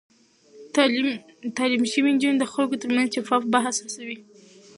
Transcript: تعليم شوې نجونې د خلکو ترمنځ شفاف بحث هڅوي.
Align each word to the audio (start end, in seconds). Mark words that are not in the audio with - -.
تعليم 1.57 1.83
شوې 1.93 2.09
نجونې 2.15 2.37
د 2.39 2.45
خلکو 2.53 2.79
ترمنځ 2.81 3.07
شفاف 3.15 3.43
بحث 3.53 3.75
هڅوي. 3.83 4.17